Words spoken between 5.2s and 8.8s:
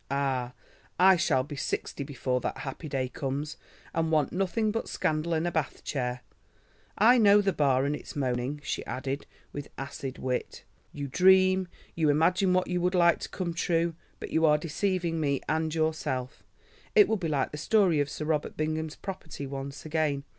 and a bath chair. I know the Bar and its moaning,"